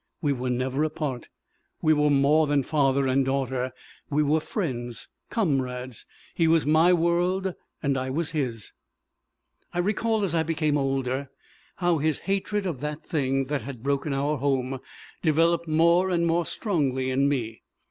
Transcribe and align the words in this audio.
We 0.19 0.33
were 0.33 0.49
never 0.49 0.83
apart. 0.83 1.29
We 1.83 1.93
were 1.93 2.09
more 2.09 2.47
than 2.47 2.63
father 2.63 3.05
and 3.05 3.23
daughter; 3.23 3.71
we 4.09 4.23
were 4.23 4.39
friends, 4.39 5.07
comrades 5.29 6.07
he 6.33 6.47
was 6.47 6.65
my 6.65 6.91
world, 6.91 7.53
and 7.83 7.95
I 7.95 8.09
was 8.09 8.31
his. 8.31 8.73
"I 9.71 9.77
recall, 9.77 10.23
as 10.23 10.33
I 10.33 10.41
became 10.41 10.75
older, 10.75 11.29
how 11.75 11.99
his 11.99 12.17
hatred 12.25 12.65
of 12.65 12.79
that 12.79 13.03
thing 13.03 13.45
that 13.45 13.61
had 13.61 13.83
broken 13.83 14.11
our 14.11 14.37
home 14.37 14.79
developed 15.21 15.67
more 15.67 16.09
and 16.09 16.25
more 16.25 16.47
strongly 16.47 17.11
in 17.11 17.29
me. 17.29 17.61